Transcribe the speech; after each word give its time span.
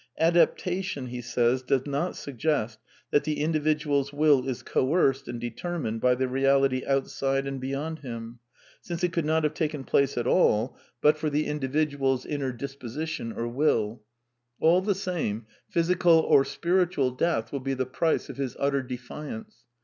Adaptation, 0.17 1.09
he 1.09 1.21
says, 1.21 1.61
does 1.61 1.85
not 1.85 2.15
suggest 2.15 2.79
that 3.11 3.23
the 3.23 3.39
individual's 3.39 4.11
will 4.11 4.47
is 4.49 4.63
coerced 4.63 5.27
and 5.27 5.39
determined 5.39 6.01
by 6.01 6.15
the 6.15 6.27
reality 6.27 6.83
outside 6.87 7.45
and 7.45 7.59
beyond 7.61 7.99
him, 7.99 8.39
since 8.81 9.03
it 9.03 9.13
could 9.13 9.25
not 9.25 9.43
have 9.43 9.53
taken 9.53 9.83
place 9.83 10.17
at 10.17 10.25
all 10.25 10.75
but 11.01 11.19
for 11.19 11.29
the 11.29 11.45
indi 11.45 11.67
CONCLUSIONS 11.67 12.23
333 12.23 12.31
viduars 12.31 12.35
inner 12.41 12.51
disposition 12.57 13.31
or 13.33 13.47
wilL 13.47 14.01
All 14.59 14.81
the 14.81 14.95
same, 14.95 15.45
physical 15.69 16.13
or 16.21 16.45
spiritual 16.45 17.11
death 17.11 17.51
will 17.51 17.59
be 17.59 17.75
the 17.75 17.85
price 17.85 18.27
of 18.27 18.37
his 18.37 18.55
utter 18.57 18.81
defiance. 18.81 19.65